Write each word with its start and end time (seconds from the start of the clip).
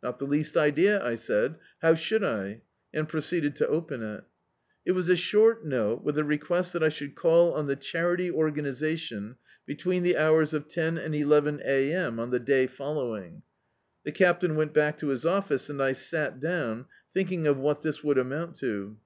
"Not 0.00 0.20
the 0.20 0.26
least 0.28 0.56
idea," 0.56 1.04
I 1.04 1.16
said, 1.16 1.56
"how 1.82 1.94
should 1.96 2.22
I?", 2.22 2.60
and 2.94 3.08
proceeded 3.08 3.56
to 3.56 3.66
open 3.66 4.00
it. 4.00 4.22
It 4.84 4.92
was 4.92 5.08
a 5.08 5.16
short 5.16 5.64
note, 5.64 6.04
with 6.04 6.16
a 6.18 6.22
request 6.22 6.72
that 6.72 6.84
I 6.84 6.88
should 6.88 7.16
call 7.16 7.52
on 7.52 7.66
the 7.66 7.74
Charity 7.74 8.30
Organisatico, 8.30 9.34
between 9.66 10.04
the 10.04 10.18
hours 10.18 10.54
of 10.54 10.68
ten 10.68 10.96
and 10.98 11.16
eleven 11.16 11.60
a. 11.64 11.90
m. 11.92 12.20
on 12.20 12.30
the 12.30 12.38
day 12.38 12.68
following. 12.68 13.42
The 14.04 14.12
Captain 14.12 14.54
went 14.54 14.72
back 14.72 14.98
to 14.98 15.08
his 15.08 15.26
office, 15.26 15.68
and 15.68 15.82
I 15.82 15.94
sat 15.94 16.38
down, 16.38 16.86
thinking 17.12 17.48
of 17.48 17.58
what 17.58 17.82
this 17.82 18.04
would 18.04 18.18
amount 18.18 18.58
to. 18.58 18.96